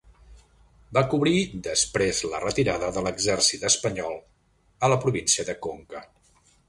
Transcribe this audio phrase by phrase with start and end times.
[0.97, 4.17] Va cobrir després la retirada de l'Exèrcit espanyol
[4.89, 6.03] a la província de Conca.